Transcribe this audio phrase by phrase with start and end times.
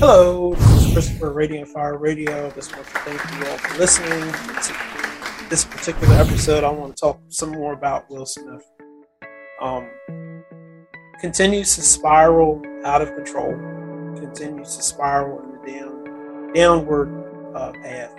[0.00, 2.52] Hello, this is Christopher Radiant Fire Radio.
[2.52, 4.20] Just want to thank you all for listening
[4.62, 6.62] to this particular episode.
[6.62, 8.62] I want to talk some more about Will Smith.
[9.60, 9.90] Um,
[11.20, 13.50] continues to spiral out of control,
[14.20, 18.14] continues to spiral in the down, downward uh, path.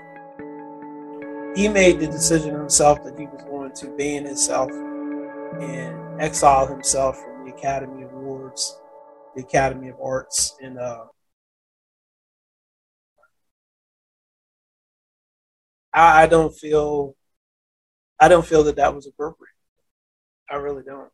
[1.56, 7.24] He made the decision himself that he was going to ban himself and exile himself
[7.24, 8.82] from the Academy Awards,
[9.34, 11.06] the Academy of Arts, and uh,
[15.94, 17.16] I, I don't feel
[18.20, 19.54] I don't feel that that was appropriate.
[20.50, 21.10] I really don't.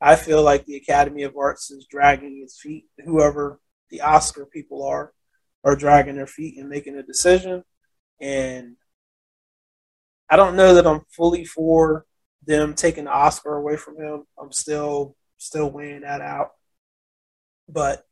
[0.00, 2.84] I feel like the Academy of Arts is dragging its feet.
[3.04, 5.12] Whoever the Oscar people are,
[5.64, 7.64] are dragging their feet and making a decision.
[8.20, 8.76] And
[10.28, 12.04] I don't know that I'm fully for
[12.46, 14.24] them taking the Oscar away from him.
[14.38, 16.50] I'm still still weighing that out.
[17.68, 18.04] But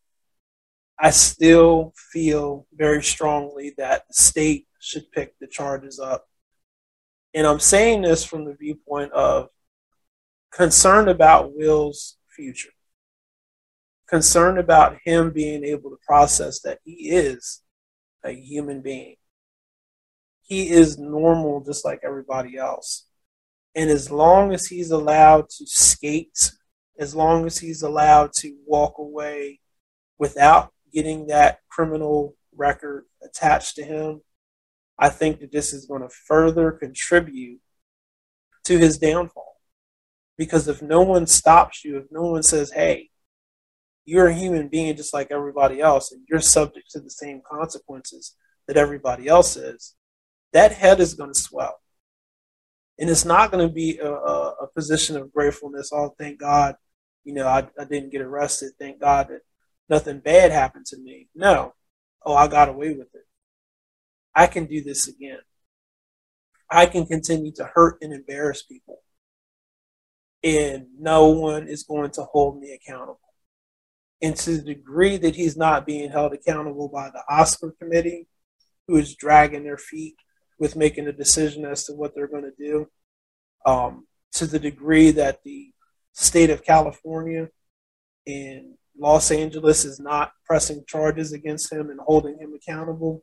[0.98, 6.26] I still feel very strongly that the state should pick the charges up.
[7.34, 9.48] And I'm saying this from the viewpoint of
[10.50, 12.72] concerned about Will's future,
[14.08, 17.62] concerned about him being able to process that he is
[18.24, 19.16] a human being.
[20.42, 23.06] He is normal just like everybody else.
[23.74, 26.50] And as long as he's allowed to skate,
[26.98, 29.60] as long as he's allowed to walk away
[30.18, 34.20] without getting that criminal record attached to him,
[35.02, 37.58] I think that this is going to further contribute
[38.62, 39.56] to his downfall.
[40.38, 43.10] Because if no one stops you, if no one says, hey,
[44.04, 48.36] you're a human being just like everybody else, and you're subject to the same consequences
[48.68, 49.96] that everybody else is,
[50.52, 51.80] that head is going to swell.
[53.00, 55.90] And it's not going to be a, a, a position of gratefulness.
[55.92, 56.76] Oh, thank God,
[57.24, 58.70] you know, I, I didn't get arrested.
[58.78, 59.40] Thank God that
[59.88, 61.28] nothing bad happened to me.
[61.34, 61.74] No.
[62.24, 63.21] Oh, I got away with it.
[64.34, 65.38] I can do this again.
[66.70, 69.00] I can continue to hurt and embarrass people.
[70.42, 73.20] And no one is going to hold me accountable.
[74.22, 78.28] And to the degree that he's not being held accountable by the Oscar committee,
[78.88, 80.16] who is dragging their feet
[80.58, 82.88] with making a decision as to what they're going to do,
[83.66, 85.72] um, to the degree that the
[86.12, 87.48] state of California
[88.26, 93.22] and Los Angeles is not pressing charges against him and holding him accountable,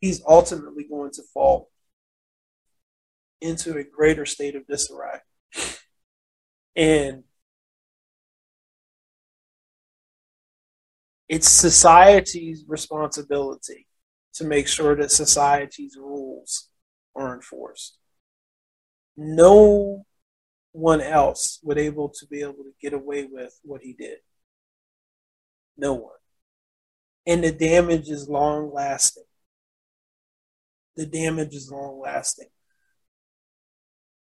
[0.00, 1.70] he's ultimately going to fall
[3.40, 5.18] into a greater state of disarray.
[6.76, 7.24] And
[11.28, 13.86] it's society's responsibility
[14.34, 16.68] to make sure that society's rules
[17.14, 17.98] are enforced.
[19.16, 20.06] No
[20.72, 24.18] one else would able to be able to get away with what he did.
[25.76, 26.12] No one.
[27.26, 29.24] And the damage is long lasting
[30.98, 32.48] the damage is long lasting.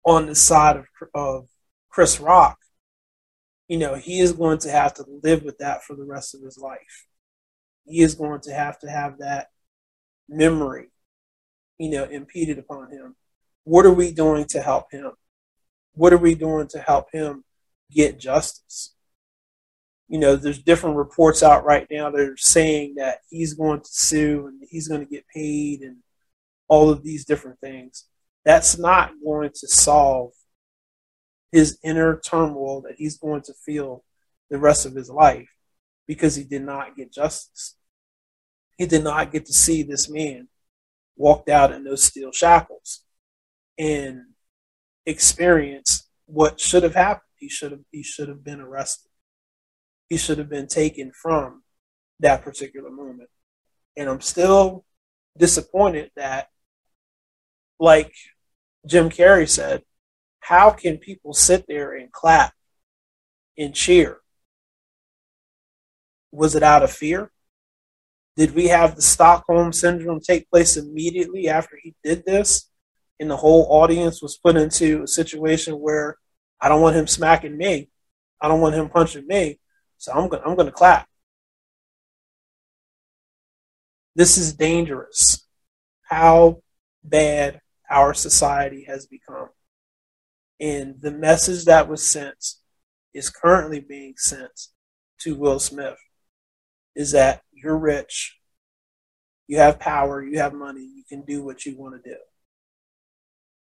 [0.06, 1.48] On the side of, of
[1.90, 2.58] Chris Rock,
[3.68, 6.42] you know, he is going to have to live with that for the rest of
[6.42, 7.08] his life.
[7.86, 9.48] He is going to have to have that
[10.30, 10.88] memory,
[11.78, 13.16] you know, impeded upon him.
[13.66, 15.12] What are we doing to help him?
[15.94, 17.44] What are we doing to help him
[17.92, 18.96] get justice?
[20.08, 23.90] You know, there's different reports out right now that are saying that he's going to
[23.90, 25.98] sue and he's going to get paid and
[26.72, 28.06] all of these different things.
[28.46, 30.32] That's not going to solve
[31.52, 34.06] his inner turmoil that he's going to feel
[34.50, 35.50] the rest of his life
[36.08, 37.76] because he did not get justice.
[38.78, 40.48] He did not get to see this man
[41.18, 43.04] walked out in those steel shackles
[43.78, 44.22] and
[45.06, 47.28] experience what should have happened.
[47.36, 49.12] He should have he should have been arrested.
[50.08, 51.64] He should have been taken from
[52.22, 53.30] that particular moment.
[53.98, 54.86] And I'm still
[55.38, 56.48] disappointed that
[57.82, 58.14] like
[58.86, 59.82] Jim Carrey said,
[60.40, 62.54] how can people sit there and clap
[63.58, 64.20] and cheer?
[66.32, 67.32] Was it out of fear?
[68.38, 72.70] Did we have the Stockholm syndrome take place immediately after he did this?
[73.20, 76.18] And the whole audience was put into a situation where
[76.60, 77.90] I don't want him smacking me.
[78.40, 79.60] I don't want him punching me.
[79.98, 81.08] So I'm going I'm to clap.
[84.16, 85.48] This is dangerous.
[86.04, 86.62] How
[87.04, 87.61] bad
[87.92, 89.50] our society has become.
[90.60, 92.56] And the message that was sent
[93.14, 94.68] is currently being sent
[95.22, 95.98] to Will Smith
[96.96, 98.38] is that you're rich,
[99.48, 102.18] you have power, you have money, you can do what you want to do.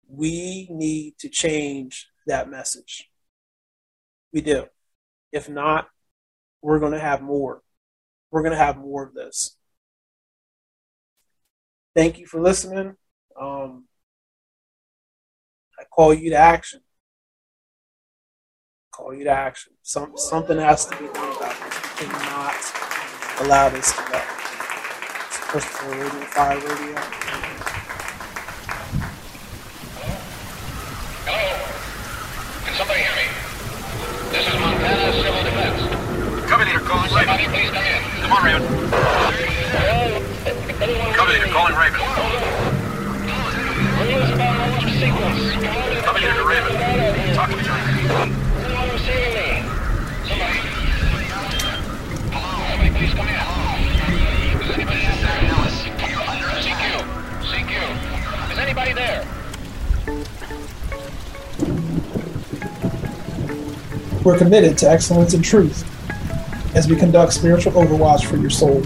[0.07, 3.09] We need to change that message.
[4.31, 4.65] We do.
[5.31, 5.87] If not,
[6.61, 7.63] we're going to have more.
[8.31, 9.57] We're going to have more of this.
[11.95, 12.95] thank you for listening.
[13.39, 13.85] Um,
[15.83, 16.79] I call you to action.
[18.93, 19.73] Call you to action.
[19.81, 21.99] Some something has to be done about this.
[21.99, 22.55] We cannot
[23.41, 24.21] allow this to go.
[25.27, 26.95] It's Christopher Radio Fire Radio.
[31.27, 31.43] Hello?
[32.63, 33.27] Can somebody hear me?
[34.31, 36.47] This is Montana Civil Defense.
[36.47, 37.59] Cover leader calling Somebody Raven.
[37.59, 37.99] please come in.
[38.23, 38.63] Come on, Raven.
[41.11, 42.32] Cover leader calling Raven.
[45.53, 45.61] CQ.
[57.43, 58.57] CQ.
[58.57, 59.27] Anybody there?
[64.23, 65.85] We're committed to excellence and truth
[66.75, 68.81] as we conduct spiritual overwatch for your soul.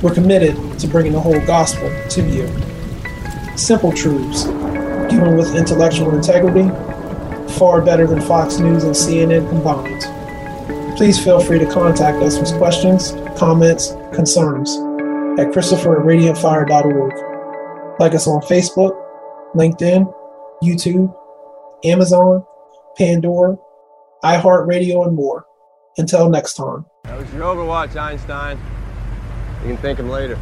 [0.00, 2.48] We're committed to bringing the whole gospel to you.
[3.56, 4.46] Simple truths,
[5.10, 6.68] given with intellectual integrity,
[7.58, 10.96] far better than Fox News and CNN combined.
[10.96, 14.76] Please feel free to contact us with questions, comments, concerns
[15.38, 18.00] at Christopher at radiantfire.org.
[18.00, 18.92] Like us on Facebook,
[19.54, 20.12] LinkedIn,
[20.62, 21.14] YouTube,
[21.84, 22.44] Amazon,
[22.96, 23.56] Pandora,
[24.24, 25.46] iHeartRadio, and more.
[25.98, 26.84] Until next time.
[27.04, 28.58] That was your Overwatch, Einstein.
[29.62, 30.38] You can thank him later.